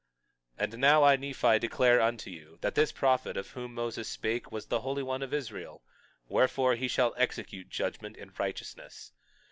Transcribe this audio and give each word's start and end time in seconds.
22:21 0.57 0.63
And 0.63 0.81
now 0.81 1.03
I, 1.03 1.15
Nephi, 1.15 1.59
declare 1.59 2.01
unto 2.01 2.31
you, 2.31 2.57
that 2.61 2.73
this 2.73 2.91
prophet 2.91 3.37
of 3.37 3.51
whom 3.51 3.75
Moses 3.75 4.07
spake 4.09 4.51
was 4.51 4.65
the 4.65 4.79
Holy 4.81 5.03
One 5.03 5.21
of 5.21 5.31
Israel; 5.31 5.83
wherefore, 6.27 6.73
he 6.73 6.87
shall 6.87 7.13
execute 7.17 7.69
judgment 7.69 8.17
in 8.17 8.33
righteousness. 8.35 9.11